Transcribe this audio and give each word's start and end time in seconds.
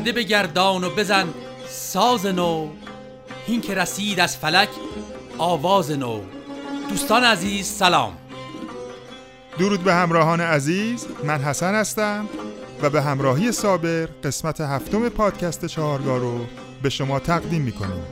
پرده 0.00 0.12
بگردان 0.12 0.84
و 0.84 0.90
بزن 0.90 1.28
ساز 1.68 2.26
نو. 2.26 2.68
هین 3.46 3.60
که 3.60 3.74
رسید 3.74 4.20
از 4.20 4.36
فلک 4.36 4.68
آواز 5.38 5.90
نو. 5.90 6.20
دوستان 6.88 7.24
عزیز 7.24 7.66
سلام. 7.66 8.12
درود 9.58 9.80
به 9.80 9.94
همراهان 9.94 10.40
عزیز. 10.40 11.06
من 11.24 11.40
حسن 11.40 11.74
هستم 11.74 12.28
و 12.82 12.90
به 12.90 13.02
همراهی 13.02 13.52
صابر 13.52 14.08
قسمت 14.24 14.60
هفتم 14.60 15.08
پادکست 15.08 15.66
چهارگاه 15.66 16.18
رو 16.18 16.40
به 16.82 16.90
شما 16.90 17.18
تقدیم 17.18 17.62
می‌کنیم. 17.62 18.04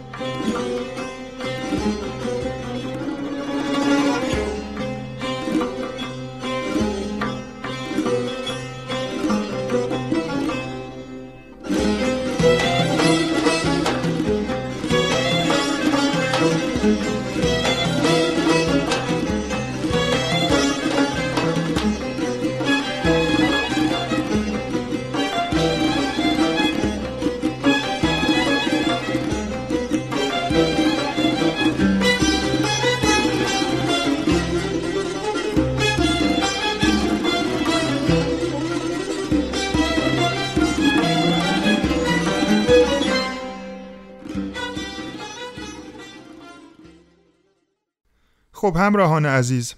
خب 48.68 48.76
همراهان 48.76 49.26
عزیز 49.26 49.74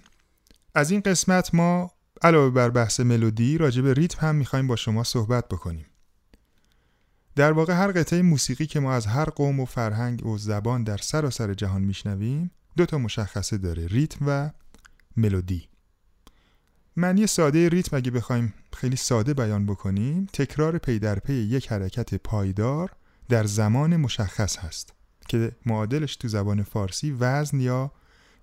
از 0.75 0.91
این 0.91 1.01
قسمت 1.01 1.55
ما 1.55 1.91
علاوه 2.23 2.51
بر 2.51 2.71
بحث 2.71 3.01
ملودی 3.01 3.59
راجع 3.59 3.83
به 3.83 3.95
ریتم 3.95 4.27
هم 4.27 4.35
می‌خوایم 4.35 4.67
با 4.67 4.77
شما 4.77 5.05
صحبت 5.05 5.49
بکنیم. 5.49 5.87
در 7.37 7.53
واقع 7.53 7.73
هر 7.73 7.93
قطعه 7.93 8.23
موسیقی 8.23 8.67
که 8.67 8.81
ما 8.81 8.93
از 8.93 9.07
هر 9.07 9.25
قوم 9.25 9.61
و 9.61 9.65
فرهنگ 9.65 10.27
و 10.27 10.39
زبان 10.39 10.85
در 10.85 10.97
سراسر 10.97 11.55
جهان 11.55 11.83
میشنویم 11.83 12.51
دو 12.77 12.87
تا 12.87 12.99
مشخصه 12.99 13.59
داره 13.59 13.87
ریتم 13.87 14.25
و 14.29 14.51
ملودی. 15.17 15.69
معنی 16.97 17.27
ساده 17.27 17.69
ریتم 17.69 17.97
اگه 17.97 18.11
بخوایم 18.11 18.55
خیلی 18.73 18.97
ساده 18.97 19.35
بیان 19.35 19.67
بکنیم 19.67 20.27
تکرار 20.33 20.79
پی 20.79 20.99
در 20.99 21.19
پی 21.19 21.35
یک 21.35 21.73
حرکت 21.73 22.15
پایدار 22.15 22.91
در 23.29 23.45
زمان 23.45 23.97
مشخص 23.97 24.57
هست 24.59 24.93
که 25.29 25.53
معادلش 25.67 26.17
تو 26.17 26.29
زبان 26.29 26.63
فارسی 26.63 27.17
وزن 27.21 27.61
یا 27.61 27.93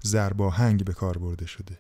زرباهنگ 0.04 0.86
به 0.86 0.94
کار 0.94 1.18
برده 1.18 1.46
شده. 1.46 1.78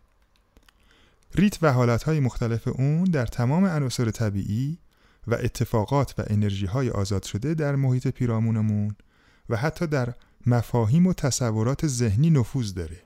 ریت 1.35 1.57
و 1.61 1.73
حالتهای 1.73 2.19
مختلف 2.19 2.67
اون 2.67 3.03
در 3.03 3.25
تمام 3.25 3.65
عناصر 3.65 4.11
طبیعی 4.11 4.77
و 5.27 5.33
اتفاقات 5.33 6.13
و 6.17 6.23
انرژی 6.27 6.65
های 6.65 6.89
آزاد 6.89 7.23
شده 7.23 7.53
در 7.53 7.75
محیط 7.75 8.07
پیرامونمون 8.07 8.95
و 9.49 9.57
حتی 9.57 9.87
در 9.87 10.13
مفاهیم 10.45 11.07
و 11.07 11.13
تصورات 11.13 11.87
ذهنی 11.87 12.29
نفوذ 12.29 12.73
داره. 12.73 13.01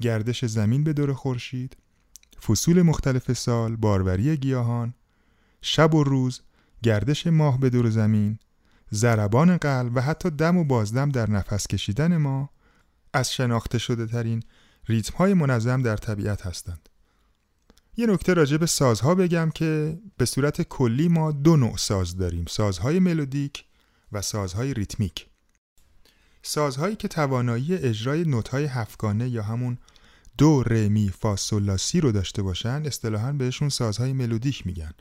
گردش 0.00 0.44
زمین 0.44 0.84
به 0.84 0.92
دور 0.92 1.12
خورشید 1.12 1.76
فصول 2.46 2.82
مختلف 2.82 3.32
سال 3.32 3.76
باروری 3.76 4.36
گیاهان 4.36 4.94
شب 5.62 5.94
و 5.94 6.04
روز 6.04 6.40
گردش 6.82 7.26
ماه 7.26 7.60
به 7.60 7.70
دور 7.70 7.90
زمین 7.90 8.38
ضربان 8.92 9.56
قلب 9.56 9.96
و 9.96 10.00
حتی 10.00 10.30
دم 10.30 10.56
و 10.56 10.64
بازدم 10.64 11.08
در 11.08 11.30
نفس 11.30 11.66
کشیدن 11.66 12.16
ما 12.16 12.50
از 13.12 13.32
شناخته 13.32 13.78
شده 13.78 14.06
ترین 14.06 14.42
ریتم 14.88 15.16
های 15.16 15.34
منظم 15.34 15.82
در 15.82 15.96
طبیعت 15.96 16.46
هستند. 16.46 16.88
یه 17.96 18.06
نکته 18.06 18.34
راجع 18.34 18.56
به 18.56 18.66
سازها 18.66 19.14
بگم 19.14 19.50
که 19.54 19.98
به 20.16 20.24
صورت 20.24 20.62
کلی 20.62 21.08
ما 21.08 21.32
دو 21.32 21.56
نوع 21.56 21.76
ساز 21.76 22.16
داریم 22.16 22.44
سازهای 22.48 22.98
ملودیک 22.98 23.64
و 24.12 24.22
سازهای 24.22 24.74
ریتمیک 24.74 25.26
سازهایی 26.42 26.96
که 26.96 27.08
توانایی 27.08 27.74
اجرای 27.74 28.24
نوت‌های 28.24 28.64
هفتگانه 28.64 29.28
یا 29.28 29.42
همون 29.42 29.78
دو 30.38 30.62
رمی 30.62 31.08
فا 31.08 31.36
سی 31.76 32.00
رو 32.00 32.12
داشته 32.12 32.42
باشن 32.42 32.82
اصطلاحا 32.86 33.32
بهشون 33.32 33.68
سازهای 33.68 34.12
ملودیک 34.12 34.66
میگن 34.66 34.92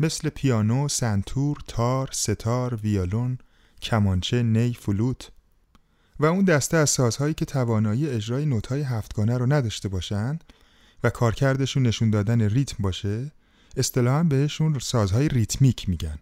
مثل 0.00 0.28
پیانو، 0.28 0.88
سنتور، 0.88 1.58
تار، 1.66 2.08
سه‌تار، 2.12 2.74
ویولن، 2.74 3.38
کمانچه، 3.82 4.42
نی، 4.42 4.74
فلوت 4.74 5.30
و 6.20 6.26
اون 6.26 6.44
دسته 6.44 6.76
از 6.76 6.90
سازهایی 6.90 7.34
که 7.34 7.44
توانایی 7.44 8.08
اجرای 8.08 8.46
نوت‌های 8.46 8.82
هفتگانه 8.82 9.38
رو 9.38 9.52
نداشته 9.52 9.88
باشن 9.88 10.38
و 11.04 11.10
کارکردشون 11.10 11.82
نشون 11.82 12.10
دادن 12.10 12.40
ریتم 12.42 12.76
باشه 12.78 13.32
اصطلاحا 13.76 14.22
بهشون 14.22 14.78
سازهای 14.78 15.28
ریتمیک 15.28 15.88
میگن 15.88 16.18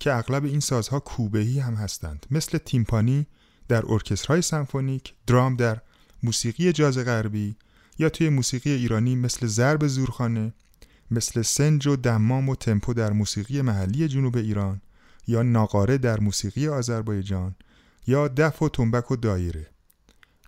که 0.00 0.14
اغلب 0.14 0.44
این 0.44 0.60
سازها 0.60 1.00
کوبه‌ای 1.00 1.60
هم 1.60 1.74
هستند. 1.74 2.26
مثل 2.30 2.58
تیمپانی 2.58 3.26
در 3.68 3.82
ارکسترهای 3.88 4.42
سمفونیک 4.42 5.14
درام 5.26 5.56
در 5.56 5.80
موسیقی 6.22 6.72
جاز 6.72 6.98
غربی 6.98 7.56
یا 7.98 8.08
توی 8.08 8.28
موسیقی 8.28 8.70
ایرانی 8.70 9.16
مثل 9.16 9.46
ضرب 9.46 9.86
زورخانه 9.86 10.52
مثل 11.10 11.42
سنج 11.42 11.86
و 11.86 11.96
دمام 11.96 12.48
و 12.48 12.54
تمپو 12.54 12.94
در 12.94 13.12
موسیقی 13.12 13.62
محلی 13.62 14.08
جنوب 14.08 14.36
ایران 14.36 14.80
یا 15.26 15.42
ناقاره 15.42 15.98
در 15.98 16.20
موسیقی 16.20 16.68
آذربایجان 16.68 17.54
یا 18.08 18.28
دف 18.28 18.62
و 18.62 18.68
تنبک 18.68 19.10
و 19.10 19.16
دایره 19.16 19.66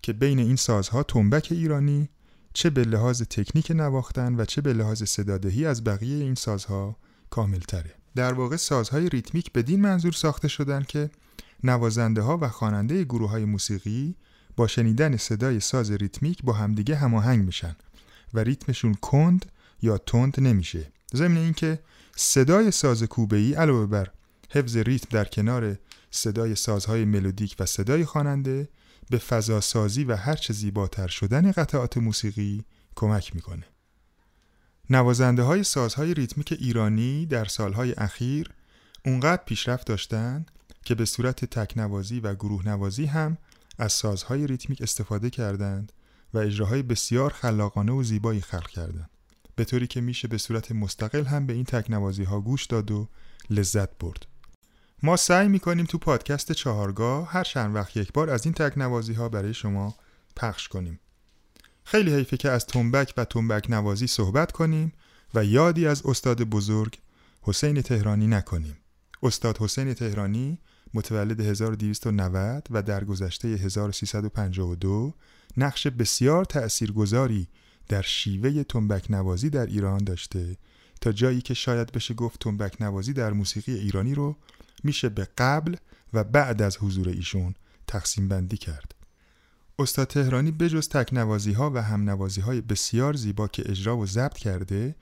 که 0.03 0.13
بین 0.13 0.39
این 0.39 0.57
سازها 0.57 1.03
تنبک 1.03 1.49
ایرانی 1.51 2.09
چه 2.53 2.71
به 2.71 2.85
لحاظ 2.85 3.23
تکنیک 3.23 3.71
نواختن 3.71 4.41
و 4.41 4.45
چه 4.45 4.61
به 4.61 4.73
لحاظ 4.73 5.03
صدادهی 5.03 5.67
از 5.67 5.85
بقیه 5.85 6.25
این 6.25 6.35
سازها 6.35 6.97
کامل 7.31 7.59
تره. 7.59 7.95
در 8.15 8.33
واقع 8.33 8.57
سازهای 8.57 9.09
ریتمیک 9.09 9.53
بدین 9.53 9.81
منظور 9.81 10.13
ساخته 10.13 10.49
شدن 10.49 10.83
که 10.83 11.11
نوازنده 11.65 12.23
ها 12.23 12.39
و 12.41 12.49
خواننده 12.49 13.05
گروه 13.05 13.31
های 13.31 13.45
موسیقی 13.45 14.15
با 14.57 14.67
شنیدن 14.67 15.17
صدای 15.17 15.61
ساز 15.61 15.91
ریتمیک 15.91 16.43
با 16.43 16.53
همدیگه 16.53 16.97
هماهنگ 16.97 17.45
میشن 17.45 17.77
و 18.35 18.39
ریتمشون 18.39 18.95
کند 18.95 19.53
یا 19.83 19.99
تند 19.99 20.41
نمیشه 20.41 20.93
ضمن 21.15 21.37
اینکه 21.37 21.79
صدای 22.17 22.71
ساز 22.71 23.03
کوبه‌ای 23.03 23.55
علاوه 23.55 23.87
بر 23.87 24.11
حفظ 24.51 24.77
ریتم 24.77 25.09
در 25.11 25.25
کنار 25.25 25.79
صدای 26.11 26.55
سازهای 26.55 27.05
ملودیک 27.05 27.57
و 27.59 27.67
صدای 27.67 28.05
خواننده 28.05 28.69
به 29.11 29.19
فضا 29.19 29.61
سازی 29.61 30.05
و 30.05 30.17
هرچه 30.17 30.53
زیباتر 30.53 31.07
شدن 31.07 31.53
قطعات 31.53 31.99
موسیقی 31.99 32.65
کمک 32.97 33.35
می‌کنه. 33.35 33.65
نوازنده 34.91 35.43
های 35.43 35.65
سازهای 35.65 36.15
ریتمیک 36.15 36.53
ایرانی 36.53 37.27
در 37.27 37.45
سالهای 37.45 37.93
اخیر 37.93 38.51
اونقدر 39.05 39.43
پیشرفت 39.47 39.87
داشتند 39.87 40.51
که 40.85 40.95
به 40.95 41.05
صورت 41.05 41.45
تکنوازی 41.45 42.21
و 42.21 42.35
گروه 42.35 42.69
نوازی 42.69 43.07
هم 43.07 43.39
از 43.79 43.93
سازهای 43.93 44.47
ریتمیک 44.47 44.83
استفاده 44.83 45.31
کردند 45.31 45.93
و 46.35 46.39
اجراهای 46.39 46.83
بسیار 46.83 47.33
خلاقانه 47.33 47.93
و 47.93 48.03
زیبایی 48.03 48.41
خلق 48.41 48.69
کردند 48.69 49.11
به 49.57 49.65
طوری 49.65 49.87
که 49.87 50.01
میشه 50.01 50.29
به 50.29 50.39
صورت 50.39 50.73
مستقل 50.73 51.25
هم 51.25 51.47
به 51.47 51.53
این 51.53 51.65
تکنوازی 51.65 52.25
ها 52.25 52.41
گوش 52.41 52.67
داد 52.67 52.91
و 52.91 53.09
لذت 53.51 53.99
برد 53.99 54.27
ما 55.03 55.17
سعی 55.17 55.49
می‌کنیم 55.49 55.87
تو 55.87 55.99
پادکست 55.99 56.53
چهارگاه 56.53 57.33
هر 57.33 57.45
چند 57.45 57.75
وقت 57.75 57.97
یک 57.97 58.13
بار 58.13 58.31
از 58.31 58.45
این 58.45 58.55
تکنوازی 58.55 59.13
ها 59.13 59.29
برای 59.29 59.55
شما 59.55 59.95
پخش 60.37 60.69
کنیم. 60.69 61.01
خیلی 61.85 62.15
حیفه 62.15 62.37
که 62.37 62.51
از 62.51 62.67
تنبک 62.67 63.15
و 63.17 63.25
تنبک 63.25 63.71
نوازی 63.71 64.07
صحبت 64.07 64.53
کنیم 64.53 64.93
و 65.35 65.45
یادی 65.45 65.87
از 65.87 66.07
استاد 66.07 66.43
بزرگ 66.43 66.99
حسین 67.43 67.83
تهرانی 67.83 68.27
نکنیم. 68.27 68.77
استاد 69.23 69.59
حسین 69.59 69.95
تهرانی 69.95 70.59
متولد 70.95 71.41
1290 71.41 72.67
و 72.71 72.83
در 72.83 73.05
گذشته 73.05 73.49
1352 73.49 75.15
نقش 75.57 75.87
بسیار 75.87 76.45
تأثیرگذاری 76.45 77.49
در 77.89 78.03
شیوه 78.03 78.63
تنبک 78.63 79.11
نوازی 79.11 79.51
در 79.51 79.67
ایران 79.67 80.05
داشته 80.05 80.57
تا 81.01 81.13
جایی 81.13 81.41
که 81.41 81.55
شاید 81.55 81.93
بشه 81.93 82.15
گفت 82.15 82.41
تنبک 82.41 82.83
نوازی 82.83 83.13
در 83.13 83.33
موسیقی 83.33 83.75
ایرانی 83.75 84.15
رو 84.15 84.37
میشه 84.85 85.09
به 85.09 85.29
قبل 85.39 85.77
و 86.13 86.25
بعد 86.25 86.63
از 86.63 86.77
حضور 86.77 87.09
ایشون 87.09 87.55
تقسیم 87.87 88.29
بندی 88.29 88.57
کرد. 88.57 88.95
استاد 89.79 90.07
تهرانی 90.07 90.51
بجز 90.51 90.89
تکنوازی 90.89 91.53
ها 91.53 91.71
و 91.71 91.83
همنوازی 91.83 92.41
های 92.41 92.61
بسیار 92.61 93.15
زیبا 93.15 93.49
که 93.49 93.71
اجرا 93.71 93.97
و 93.97 94.07
ضبط 94.07 94.39
کرده 94.39 94.95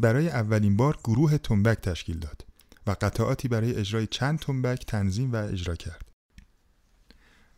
برای 0.00 0.28
اولین 0.28 0.76
بار 0.76 0.98
گروه 1.04 1.38
تنبک 1.38 1.78
تشکیل 1.78 2.18
داد 2.18 2.44
و 2.86 2.96
قطعاتی 3.00 3.48
برای 3.48 3.76
اجرای 3.76 4.06
چند 4.06 4.38
تنبک 4.38 4.86
تنظیم 4.86 5.32
و 5.32 5.36
اجرا 5.36 5.74
کرد. 5.74 6.04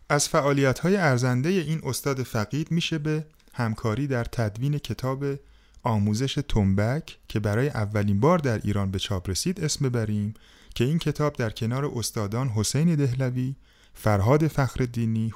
از 0.08 0.28
فعالیت 0.28 0.78
های 0.78 0.96
ارزنده 0.96 1.48
این 1.48 1.80
استاد 1.84 2.22
فقید 2.22 2.70
میشه 2.70 2.98
به 2.98 3.26
همکاری 3.54 4.06
در 4.06 4.24
تدوین 4.24 4.78
کتاب 4.78 5.24
آموزش 5.82 6.38
تنبک 6.48 7.18
که 7.28 7.40
برای 7.40 7.68
اولین 7.68 8.20
بار 8.20 8.38
در 8.38 8.60
ایران 8.64 8.90
به 8.90 8.98
چاپ 8.98 9.30
رسید 9.30 9.64
اسم 9.64 9.88
ببریم 9.88 10.34
که 10.76 10.84
این 10.84 10.98
کتاب 10.98 11.32
در 11.32 11.50
کنار 11.50 11.90
استادان 11.94 12.48
حسین 12.48 12.94
دهلوی، 12.94 13.54
فرهاد 13.94 14.46
فخر 14.46 14.88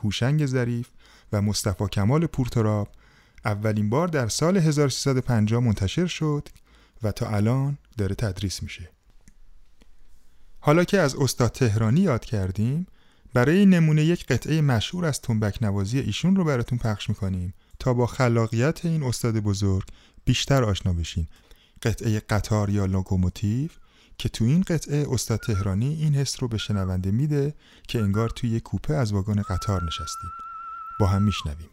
هوشنگ 0.03 0.47
ظریف 0.47 0.89
و 1.33 1.43
مصطفی 1.43 1.85
کمال 1.93 2.27
پورتراب 2.27 2.89
اولین 3.45 3.91
بار 3.91 4.09
در 4.09 4.29
سال 4.29 4.57
1350 4.57 5.61
منتشر 5.61 6.07
شد 6.07 6.49
و 7.03 7.13
تا 7.13 7.29
الان 7.29 7.79
داره 7.99 8.15
تدریس 8.15 8.63
میشه. 8.63 8.91
حالا 10.61 10.85
که 10.85 10.99
از 10.99 11.17
استاد 11.17 11.51
تهرانی 11.51 12.01
یاد 12.01 12.25
کردیم 12.25 12.87
برای 13.35 13.67
نمونه 13.67 14.05
یک 14.05 14.27
قطعه 14.27 14.61
مشهور 14.61 15.05
از 15.05 15.21
تنبک 15.21 15.63
نوازی 15.63 15.99
ایشون 15.99 16.37
رو 16.37 16.45
براتون 16.45 16.79
پخش 16.79 17.09
می‌کنیم 17.09 17.55
تا 17.79 17.95
با 17.95 18.07
خلاقیت 18.07 18.85
این 18.85 19.03
استاد 19.03 19.41
بزرگ 19.41 19.85
بیشتر 20.25 20.65
آشنا 20.65 20.93
بشین 20.93 21.27
قطعه 21.83 22.21
قطار 22.21 22.71
یا 22.71 22.87
لوکوموتیو 22.87 23.71
که 24.21 24.29
تو 24.29 24.45
این 24.45 24.63
قطعه 24.63 25.07
استاد 25.11 25.41
تهرانی 25.41 25.95
این 25.95 26.15
حس 26.15 26.43
رو 26.43 26.49
به 26.49 26.59
شنونده 26.59 27.11
میده 27.11 27.55
که 27.89 27.99
انگار 28.03 28.31
توی 28.31 28.51
یک 28.51 28.63
کوپه 28.63 28.95
از 28.95 29.13
واگن 29.13 29.43
قطار 29.43 29.85
نشستیم. 29.85 30.31
با 31.01 31.07
هم 31.07 31.23
میشنویم. 31.23 31.69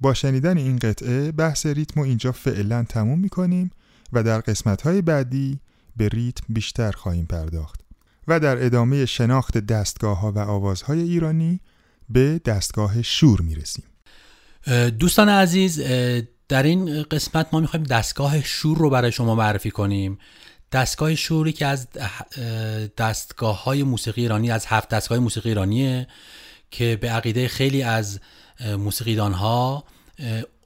با 0.00 0.14
شنیدن 0.14 0.58
این 0.58 0.76
قطعه 0.76 1.32
بحث 1.32 1.66
ریتم 1.66 2.00
اینجا 2.00 2.32
فعلا 2.32 2.84
تموم 2.88 3.18
می‌کنیم 3.18 3.70
و 4.12 4.22
در 4.22 4.40
قسمت 4.40 4.82
های 4.82 5.02
بعدی 5.02 5.60
به 5.96 6.08
ریتم 6.08 6.44
بیشتر 6.48 6.92
خواهیم 6.92 7.26
پرداخت 7.26 7.80
و 8.28 8.40
در 8.40 8.64
ادامه 8.64 9.06
شناخت 9.06 9.58
دستگاه 9.58 10.20
ها 10.20 10.32
و 10.32 10.38
آوازهای 10.38 11.00
ایرانی 11.00 11.60
به 12.08 12.40
دستگاه 12.44 13.02
شور 13.02 13.40
می‌رسیم. 13.40 13.84
دوستان 14.98 15.28
عزیز 15.28 15.80
در 16.48 16.62
این 16.62 17.02
قسمت 17.02 17.46
ما 17.52 17.60
می‌خوایم 17.60 17.86
دستگاه 17.86 18.42
شور 18.42 18.78
رو 18.78 18.90
برای 18.90 19.12
شما 19.12 19.34
معرفی 19.34 19.70
کنیم. 19.70 20.18
دستگاه 20.72 21.14
شوری 21.14 21.52
که 21.52 21.66
از 21.66 21.88
دستگاه 22.96 23.64
های 23.64 23.82
موسیقی 23.82 24.20
ایرانی 24.20 24.50
از 24.50 24.66
هفت 24.66 24.88
دستگاه 24.88 25.18
موسیقی 25.18 25.48
ایرانیه 25.48 26.06
که 26.70 26.98
به 27.00 27.10
عقیده 27.10 27.48
خیلی 27.48 27.82
از 27.82 28.20
موسیقیدان 28.78 29.32
ها 29.32 29.84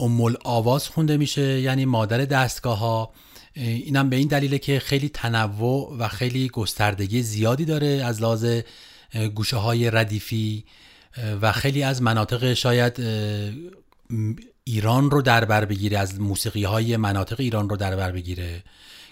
امول 0.00 0.37
آواز 0.44 0.88
خونده 0.88 1.16
میشه 1.16 1.61
یعنی 1.61 1.84
مادر 1.84 2.18
دستگاه 2.18 2.78
ها 2.78 3.12
اینم 3.54 4.11
به 4.11 4.16
این 4.16 4.28
دلیله 4.28 4.58
که 4.58 4.78
خیلی 4.78 5.08
تنوع 5.08 5.96
و 5.99 6.08
خیلی 6.08 6.49
گستردگی 6.49 7.22
زیادی 7.22 7.64
داره 7.64 7.87
از 7.87 8.22
لحاظ 8.22 8.61
گوشه 9.34 9.56
های 9.56 9.90
ردیفی 9.90 10.64
و 11.42 11.52
خیلی 11.52 11.82
از 11.82 12.02
مناطق 12.02 12.54
شاید 12.54 13.00
ایران 14.64 15.11
رو 15.11 15.22
در 15.22 15.44
بر 15.44 15.64
بگیره 15.64 15.99
از 15.99 16.20
موسیقی 16.20 16.64
های 16.64 16.96
مناطق 16.96 17.40
ایران 17.40 17.68
رو 17.68 17.76
در 17.76 17.96
بر 17.96 18.12
بگیره 18.12 18.64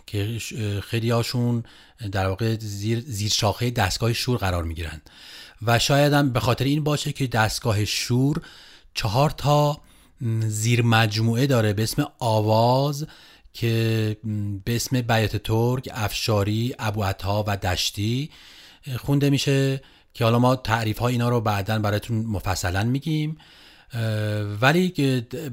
که 0.07 0.39
خیلی 0.83 1.11
هاشون 1.11 1.65
در 2.13 2.29
واقع 2.29 2.57
زیر, 2.59 3.05
زیر 3.07 3.31
شاخه 3.31 3.71
دستگاه 3.71 4.13
شور 4.13 4.39
قرار 4.39 4.65
می 4.65 4.75
گیرن 4.75 5.01
و 5.63 5.79
شاید 5.79 6.13
هم 6.13 6.31
به 6.31 6.41
خاطر 6.41 6.65
این 6.65 6.85
باشه 6.85 7.13
که 7.13 7.27
دستگاه 7.27 7.85
شور 7.85 8.43
چهار 8.95 9.31
تا 9.31 9.81
زیر 10.41 10.83
مجموعه 10.83 11.47
داره 11.47 11.73
به 11.73 11.83
اسم 11.83 12.07
آواز 12.19 13.07
که 13.53 14.17
به 14.65 14.77
اسم 14.77 15.01
بیات 15.01 15.37
ترک، 15.37 15.89
افشاری، 15.93 16.75
ابوعطا 16.79 17.45
و 17.47 17.57
دشتی. 17.57 18.31
خونده 18.99 19.31
میشه 19.31 19.83
که 20.15 20.25
حالا 20.25 20.39
ما 20.39 20.57
تعریف 20.57 20.99
ها 20.99 21.09
اینا 21.09 21.29
رو 21.29 21.41
بعدا 21.41 21.79
براتون 21.79 22.17
مفصلا 22.17 22.85
میگیم. 22.85 23.39
ولی 24.61 24.89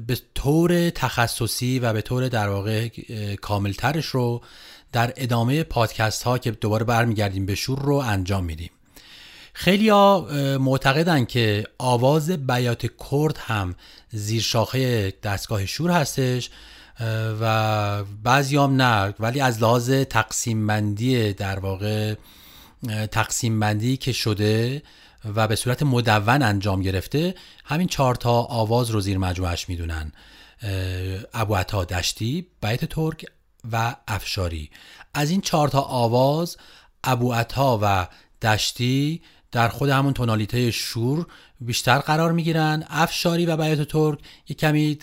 به 0.06 0.18
طور 0.34 0.90
تخصصی 0.90 1.78
و 1.78 1.92
به 1.92 2.02
طور 2.02 2.28
در 2.28 2.48
واقع 2.48 2.88
کاملترش 3.36 4.06
رو 4.06 4.42
در 4.92 5.12
ادامه 5.16 5.62
پادکست 5.62 6.22
ها 6.22 6.38
که 6.38 6.50
دوباره 6.50 6.84
برمیگردیم 6.84 7.46
به 7.46 7.54
شور 7.54 7.78
رو 7.78 7.94
انجام 7.94 8.44
میدیم. 8.44 8.70
خیلی 9.58 9.88
ها 9.88 10.28
معتقدن 10.60 11.24
که 11.24 11.64
آواز 11.78 12.30
بیات 12.30 12.86
کرد 13.10 13.38
هم 13.38 13.74
زیر 14.10 14.42
شاخه 14.42 15.10
دستگاه 15.22 15.66
شور 15.66 15.90
هستش 15.90 16.50
و 17.40 18.04
بعضی 18.04 18.56
هم 18.56 18.82
نه. 18.82 19.14
ولی 19.20 19.40
از 19.40 19.62
لحاظ 19.62 19.90
تقسیم 19.90 20.66
بندی 20.66 21.32
در 21.32 21.58
واقع 21.58 22.14
تقسیم 23.10 23.60
بندی 23.60 23.96
که 23.96 24.12
شده 24.12 24.82
و 25.34 25.48
به 25.48 25.56
صورت 25.56 25.82
مدون 25.82 26.42
انجام 26.42 26.82
گرفته 26.82 27.34
همین 27.64 27.88
چهار 27.88 28.14
تا 28.14 28.42
آواز 28.42 28.90
رو 28.90 29.00
زیر 29.00 29.18
مجموعش 29.18 29.68
می‌دونن. 29.68 30.12
ابو 31.34 31.54
عطا 31.54 31.84
دشتی 31.84 32.46
بیت 32.62 32.84
ترک 32.84 33.26
و 33.72 33.96
افشاری. 34.08 34.70
از 35.14 35.30
این 35.30 35.40
چهار 35.40 35.68
تا 35.68 35.80
آواز 35.80 36.56
ابو 37.04 37.32
عطا 37.32 37.78
و 37.82 38.08
دشتی 38.42 39.22
در 39.52 39.68
خود 39.68 39.88
همون 39.88 40.12
تونالیته 40.12 40.70
شور 40.70 41.26
بیشتر 41.60 41.98
قرار 41.98 42.32
می‌گیرن. 42.32 42.84
افشاری 42.90 43.46
و 43.46 43.56
بیات 43.56 43.82
ترک 43.82 44.18
یک 44.48 44.58
کمی 44.58 44.94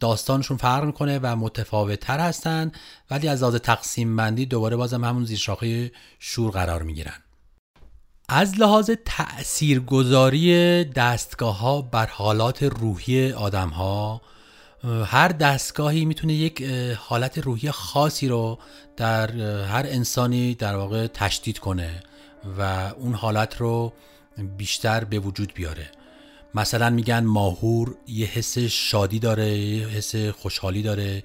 داستانشون 0.00 0.56
فرق 0.56 0.84
می‌کنه 0.84 1.20
و 1.22 1.36
متفاوت 1.36 2.00
تر 2.00 2.20
هستن 2.20 2.72
ولی 3.10 3.28
از 3.28 3.42
لحاظ 3.42 3.56
تقسیم 3.56 4.16
بندی 4.16 4.46
دوباره 4.46 4.76
بازم 4.76 5.04
همون 5.04 5.24
زیر 5.24 5.38
شاخه 5.38 5.92
شور 6.18 6.50
قرار 6.50 6.82
می‌گیرن. 6.82 7.22
از 8.28 8.60
لحاظ 8.60 8.90
تاثیرگذاری 9.04 10.84
دستگاه 10.84 11.58
ها 11.58 11.82
بر 11.82 12.06
حالات 12.06 12.62
روحی 12.62 13.32
آدم 13.32 13.68
ها 13.68 14.22
هر 15.04 15.28
دستگاهی 15.28 16.04
می‌تونه 16.04 16.32
یک 16.32 16.62
حالت 16.98 17.38
روحی 17.38 17.70
خاصی 17.70 18.28
رو 18.28 18.58
در 18.96 19.30
هر 19.64 19.86
انسانی 19.88 20.54
در 20.54 20.76
واقع 20.76 21.06
تشدید 21.06 21.58
کنه. 21.58 22.02
و 22.58 22.92
اون 22.98 23.14
حالت 23.14 23.56
رو 23.56 23.92
بیشتر 24.56 25.04
به 25.04 25.18
وجود 25.18 25.54
بیاره. 25.54 25.90
مثلا 26.54 26.90
میگن 26.90 27.24
ماهور 27.24 27.96
یه 28.06 28.26
حس 28.26 28.58
شادی 28.58 29.18
داره 29.18 29.58
یه 29.58 29.86
حس 29.86 30.16
خوشحالی 30.16 30.82
داره. 30.82 31.22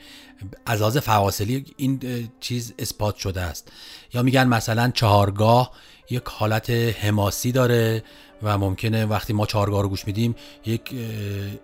از 0.65 0.80
لحاظ 0.80 0.98
فواصلی 0.98 1.65
این 1.77 2.00
چیز 2.39 2.74
اثبات 2.80 3.15
شده 3.15 3.41
است. 3.41 3.72
یا 4.13 4.24
میگن 4.24 4.48
مثلا 4.48 4.91
چهارگاه 4.91 5.72
یک 6.12 6.24
حالت 6.25 6.70
حماسی 6.70 7.51
داره 7.51 8.03
و 8.44 8.58
ممکنه 8.58 9.06
وقتی 9.06 9.34
ما 9.34 9.46
چهارگاه 9.46 9.82
رو 9.82 9.89
گوش 9.89 10.08
میدیم 10.08 10.36
یک 10.65 10.91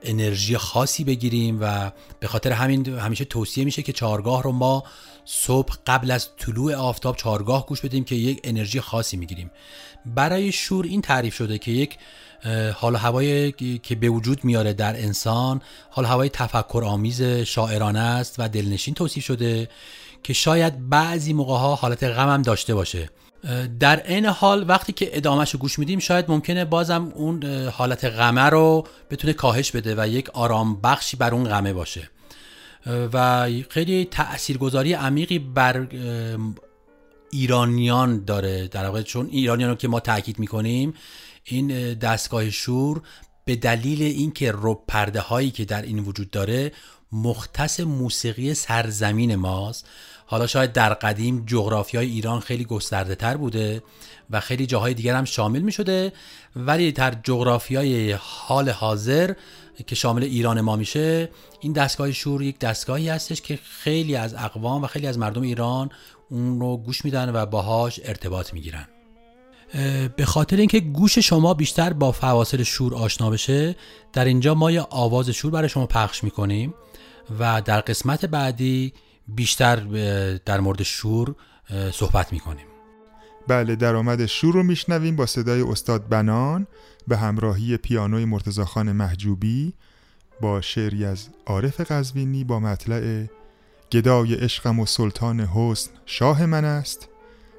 انرژی 0.03 0.57
خاصی 0.57 1.03
بگیریم 1.03 1.57
و 1.61 1.91
به 2.19 2.27
خاطر 2.27 2.51
همین 2.51 2.87
همیشه 2.87 3.25
توصیه 3.25 3.65
میشه 3.65 3.83
که 3.83 3.93
چهارگاه 3.93 4.43
رو 4.43 4.51
ما 4.51 4.83
صبح 5.25 5.75
قبل 5.87 6.11
از 6.11 6.29
طلوع 6.37 6.75
آفتاب 6.75 7.15
چهارگاه 7.15 7.65
گوش 7.65 7.81
بدیم 7.81 8.03
که 8.03 8.15
یک 8.15 8.39
انرژی 8.43 8.81
خاصی 8.81 9.17
می‌گیریم. 9.17 9.51
برای 10.05 10.51
شور 10.51 10.85
این 10.85 11.01
تعریف 11.01 11.35
شده 11.35 11.57
که 11.57 11.71
یک 11.71 11.97
حال 12.75 12.95
هوای 12.95 13.51
که 13.79 13.95
به 13.95 14.09
وجود 14.09 14.43
میاره 14.43 14.73
در 14.73 14.95
انسان 14.95 15.61
حال 15.89 16.05
هوای 16.05 16.29
تفکر 16.29 16.83
آمیز 16.85 17.21
شاعرانه 17.23 17.99
است 17.99 18.35
و 18.37 18.49
دلنشین 18.49 18.93
توصیف 18.93 19.25
شده 19.25 19.69
که 20.23 20.33
شاید 20.33 20.89
بعضی 20.89 21.33
موقع 21.33 21.53
ها 21.57 21.75
حالت 21.75 22.03
غم 22.03 22.29
هم 22.29 22.41
داشته 22.41 22.75
باشه. 22.75 23.09
در 23.79 24.07
این 24.07 24.25
حال 24.25 24.65
وقتی 24.69 24.93
که 24.93 25.17
ادامهش 25.17 25.51
رو 25.51 25.59
گوش 25.59 25.79
میدیم 25.79 25.99
شاید 25.99 26.25
ممکنه 26.31 26.65
بازم 26.65 27.11
اون 27.15 27.43
حالت 27.69 28.05
غمه 28.05 28.41
رو 28.41 28.87
بتونه 29.09 29.33
کاهش 29.33 29.71
بده 29.71 29.95
و 29.97 30.07
یک 30.07 30.29
آرام 30.29 30.81
بخشی 30.81 31.17
بر 31.17 31.33
اون 31.33 31.43
غمه 31.43 31.73
باشه. 31.73 32.09
و 33.13 33.49
خیلی 33.69 34.05
تاثیرگذاری 34.05 34.93
عمیقی 34.93 35.39
بر 35.39 35.87
ایرانیان 37.31 38.25
داره. 38.25 38.67
در 38.67 38.85
واقع 38.85 39.01
چون 39.01 39.27
ایرانیان 39.31 39.69
رو 39.69 39.75
که 39.75 39.87
ما 39.87 39.99
تاکید 39.99 40.39
می‌کنیم 40.39 40.93
این 41.43 41.93
دستگاه 41.93 42.49
شور 42.49 43.01
به 43.45 43.55
دلیل 43.55 44.01
اینکه 44.01 44.53
رب 44.55 44.79
پرده 44.87 45.19
هایی 45.19 45.51
که 45.51 45.65
در 45.65 45.81
این 45.81 45.99
وجود 45.99 46.31
داره 46.31 46.71
مختص 47.11 47.79
موسیقی 47.79 48.53
سرزمین 48.53 49.35
ماست. 49.35 49.87
حالا 50.29 50.47
شاید 50.47 50.73
در 50.73 50.93
قدیم 50.93 51.43
جغرافی 51.45 51.97
های 51.97 52.09
ایران 52.09 52.39
خیلی 52.39 52.65
گسترده 52.65 53.15
تر 53.15 53.37
بوده 53.37 53.83
و 54.29 54.39
خیلی 54.39 54.65
جاهای 54.65 54.93
دیگر 54.93 55.15
هم 55.15 55.25
شامل 55.25 55.59
می 55.59 55.71
شده 55.71 56.13
ولی 56.55 56.91
در 56.91 57.13
جغرافی 57.23 57.75
های 57.75 58.11
حال 58.11 58.69
حاضر 58.69 59.33
که 59.87 59.95
شامل 59.95 60.23
ایران 60.23 60.61
ما 60.61 60.75
میشه 60.75 61.29
این 61.59 61.73
دستگاه 61.73 62.11
شور 62.11 62.43
یک 62.43 62.59
دستگاهی 62.59 63.09
هستش 63.09 63.41
که 63.41 63.59
خیلی 63.63 64.15
از 64.15 64.33
اقوام 64.33 64.83
و 64.83 64.87
خیلی 64.87 65.07
از 65.07 65.17
مردم 65.17 65.41
ایران 65.41 65.89
اون 66.29 66.59
رو 66.59 66.77
گوش 66.77 67.05
میدن 67.05 67.35
و 67.35 67.45
باهاش 67.45 67.99
ارتباط 68.03 68.53
می‌گیرن. 68.53 68.87
به 70.15 70.25
خاطر 70.25 70.57
اینکه 70.57 70.79
گوش 70.79 71.19
شما 71.19 71.53
بیشتر 71.53 71.93
با 71.93 72.11
فواصل 72.11 72.63
شور 72.63 72.95
آشنا 72.95 73.29
بشه 73.29 73.75
در 74.13 74.25
اینجا 74.25 74.55
ما 74.55 74.71
یه 74.71 74.81
آواز 74.81 75.29
شور 75.29 75.51
برای 75.51 75.69
شما 75.69 75.85
پخش 75.85 76.23
می‌کنیم 76.23 76.73
و 77.39 77.61
در 77.65 77.81
قسمت 77.81 78.25
بعدی 78.25 78.93
بیشتر 79.27 79.75
در 80.45 80.59
مورد 80.59 80.83
شور 80.83 81.35
صحبت 81.91 82.33
می‌کنیم. 82.33 82.65
بله 83.47 83.75
درآمد 83.75 84.25
شور 84.25 84.53
رو 84.53 84.63
میشنویم 84.63 85.15
با 85.15 85.25
صدای 85.25 85.61
استاد 85.61 86.07
بنان 86.09 86.67
به 87.07 87.17
همراهی 87.17 87.77
پیانوی 87.77 88.25
مرتزاخان 88.25 88.91
محجوبی 88.91 89.73
با 90.41 90.61
شعری 90.61 91.05
از 91.05 91.29
عارف 91.45 91.91
قزوینی 91.91 92.43
با 92.43 92.59
مطلع 92.59 93.25
گدای 93.91 94.35
عشقم 94.35 94.79
و 94.79 94.85
سلطان 94.85 95.39
حسن 95.39 95.91
شاه 96.05 96.45
من 96.45 96.65
است. 96.65 97.09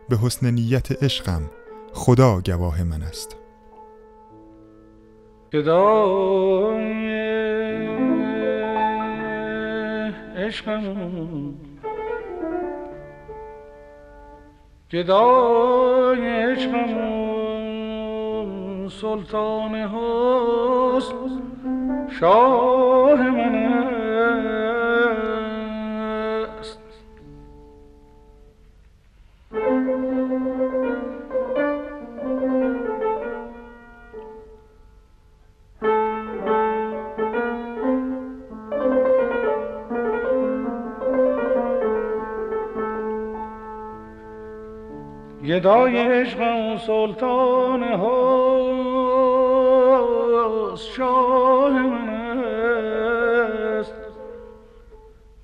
به 0.08 0.16
حسن 0.16 0.50
نیت 0.50 1.02
عشقم 1.02 1.50
خدا 1.92 2.40
گواه 2.40 2.82
من 2.82 3.02
است. 3.02 3.37
گدای 5.52 7.38
عشقم. 10.49 11.55
گدای 14.93 16.21
عشقم 16.28 16.88
سلطان 18.88 19.75
حسن 19.75 21.40
شاه 22.21 23.23
من 23.31 24.08
گدای 45.59 45.99
عشقم 45.99 46.79
سلطان 46.79 47.83
هاست 47.83 48.79
شاه 50.97 51.73
من 51.73 52.09
است. 53.79 53.95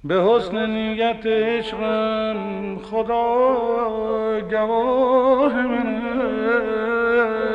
به 0.05 0.23
حسن 0.23 0.71
نیت 0.71 1.27
عشقم 1.27 2.79
خدا 2.79 4.41
گواه 4.51 5.67
من 5.67 5.87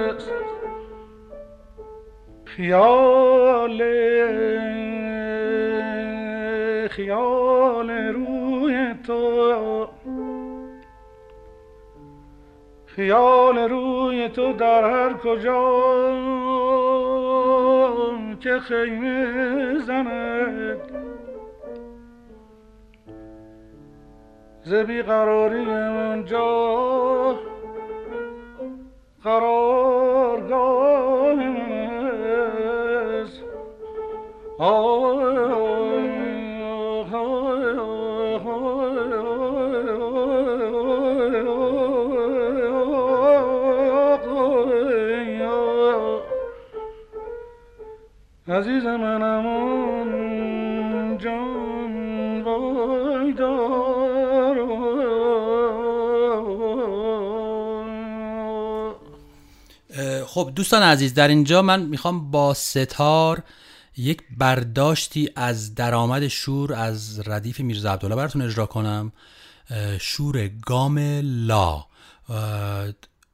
است. 0.10 0.32
خیال 2.46 3.84
خیال 6.90 7.49
خیال 13.00 13.58
روی 13.58 14.30
تو 14.30 14.54
در 14.54 14.84
هر 14.84 15.14
کجا 15.14 15.82
که 18.40 18.60
خیمه 18.60 19.80
زند. 19.80 20.80
ز 24.64 24.74
قراری 24.74 25.66
اونجا 25.66 27.36
قرارگاه 29.24 31.36
من 31.36 31.56
است 33.22 33.44
عزیز 48.50 48.84
منم 48.84 49.46
اون 49.46 51.18
جان 51.18 52.42
وای 52.42 53.34
خب 60.26 60.52
دوستان 60.56 60.84
عزیز 60.84 61.14
در 61.14 61.28
اینجا 61.28 61.62
من 61.62 61.82
می‌خوام 61.82 62.32
با 62.32 62.54
ستار 62.54 63.44
یک 63.98 64.22
برداشتی 64.38 65.30
از 65.36 65.76
درآمد 65.76 66.28
شور 66.28 66.74
از 66.74 67.28
ردیف 67.28 67.60
میرزا 67.60 67.94
عبدالله 67.94 68.16
براتون 68.16 68.42
اجرا 68.42 68.66
کنم. 68.66 69.12
شور 70.00 70.48
گام 70.48 71.00
لا. 71.24 71.86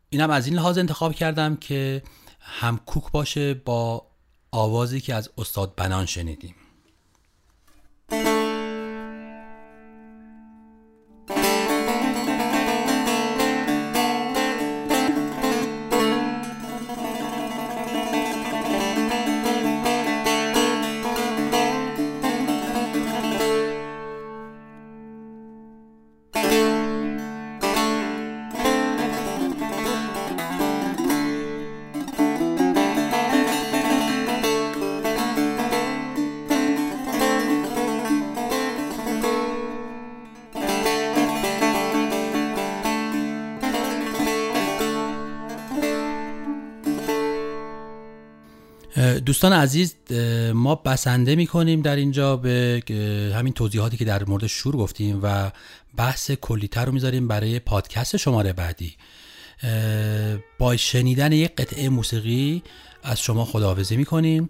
اینم 0.09 0.29
از 0.29 0.47
این 0.47 0.55
لحاظ 0.55 0.77
انتخاب 0.77 1.13
کردم 1.13 1.55
که 1.55 2.03
هم 2.39 2.79
کوک 2.85 3.11
باشه 3.11 3.53
با 3.53 4.05
آوازی 4.55 5.01
که 5.01 5.15
از 5.15 5.29
استاد 5.37 5.75
بنان 5.75 6.05
شنیدیم. 6.05 6.55
دوستان 49.25 49.53
عزیز 49.53 49.95
ما 50.53 50.75
بسنده 50.75 51.35
می 51.35 51.47
کنیم 51.47 51.81
در 51.81 51.95
اینجا 51.95 52.37
به 52.37 52.83
همین 53.35 53.53
توضیحاتی 53.53 53.97
که 53.97 54.05
در 54.05 54.25
مورد 54.25 54.47
شور 54.47 54.75
گفتیم 54.75 55.19
و 55.23 55.51
بحث 55.97 56.31
کلیتر 56.31 56.85
رو 56.85 56.91
می‌ذاریم 56.91 57.27
برای 57.27 57.59
پادکست 57.59 58.17
شماره 58.17 58.53
بعدی. 58.53 58.95
با 60.59 60.77
شنیدن 60.77 61.31
یک 61.31 61.55
قطعه 61.55 61.89
موسیقی 61.89 62.63
از 63.03 63.19
شما 63.19 63.45
خداحافظی 63.45 63.97
می 63.97 64.05
کنیم 64.05 64.49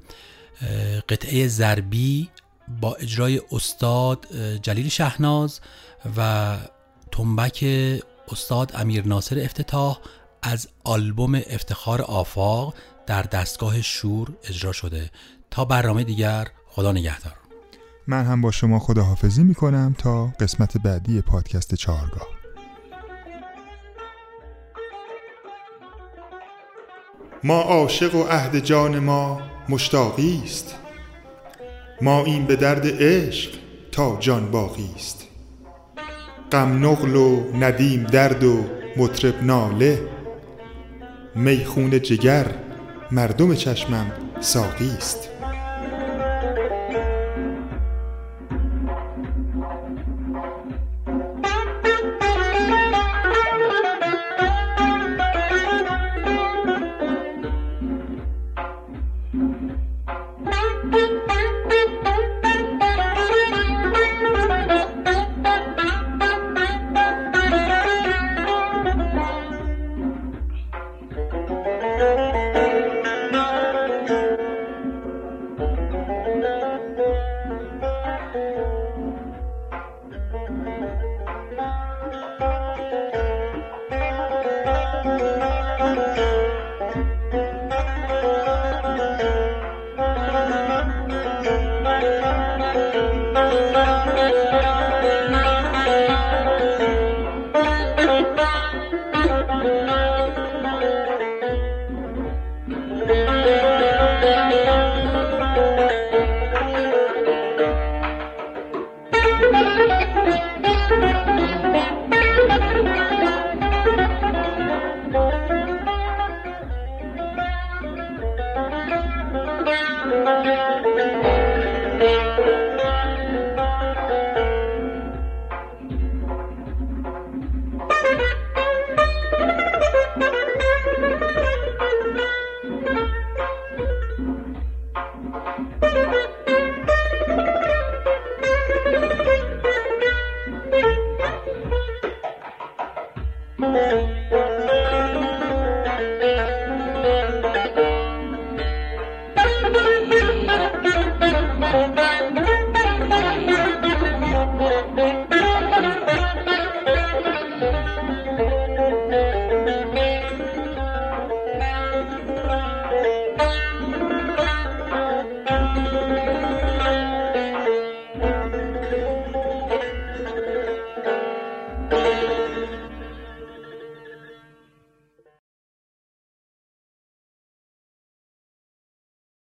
قطعه 1.09 1.47
ضربی 1.47 2.29
با 2.81 2.95
اجرای 2.95 3.41
استاد 3.51 4.27
جلیل 4.61 4.89
شهناز 4.89 5.59
و 6.17 6.57
تنبک 7.11 7.65
استاد 8.31 8.71
امیر 8.75 9.07
ناصر 9.07 9.39
افتتاح 9.39 9.99
از 10.41 10.67
آلبوم 10.83 11.35
افتخار 11.35 12.01
آفاق 12.01 12.73
در 13.07 13.21
دستگاه 13.21 13.81
شور 13.81 14.33
اجرا 14.49 14.71
شده. 14.71 15.11
تا 15.51 15.65
برنامه 15.65 16.03
دیگر 16.03 16.47
خدا 16.67 16.91
نگهدار. 16.91 17.33
من 18.07 18.25
هم 18.25 18.41
با 18.41 18.51
شما 18.51 18.79
خداحافظی 18.79 19.43
می 19.43 19.55
کنم 19.55 19.95
تا 19.97 20.27
قسمت 20.27 20.77
بعدی 20.77 21.21
پادکست 21.21 21.75
چهارگاه. 21.75 22.27
ما 27.43 27.61
عاشق 27.61 28.15
و 28.15 28.23
عهد 28.23 28.59
جان 28.59 28.99
ما 28.99 29.41
مشتاقی 29.69 30.41
است. 30.45 30.75
ما 32.01 32.23
این 32.23 32.45
به 32.45 32.55
درد 32.55 33.03
عشق 33.03 33.51
تا 33.91 34.17
جان 34.19 34.51
باقی 34.51 34.89
است. 34.95 35.27
غم 36.51 36.85
نقل 36.85 37.15
و 37.15 37.57
ندیم 37.57 38.03
درد 38.03 38.43
و 38.43 38.63
مطرب 38.97 39.43
ناله. 39.43 40.07
میخون 41.35 42.01
جگر 42.01 42.64
مردم 43.11 43.55
چشمم 43.55 44.11
ساقی 44.39 44.89
است. 44.97 45.29